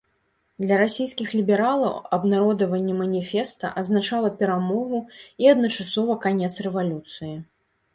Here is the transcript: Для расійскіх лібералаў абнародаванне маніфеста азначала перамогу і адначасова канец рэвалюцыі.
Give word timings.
Для 0.61 0.77
расійскіх 0.83 1.29
лібералаў 1.39 1.93
абнародаванне 2.17 2.97
маніфеста 3.03 3.73
азначала 3.85 4.35
перамогу 4.43 5.07
і 5.45 5.55
адначасова 5.57 6.21
канец 6.29 6.53
рэвалюцыі. 6.69 7.35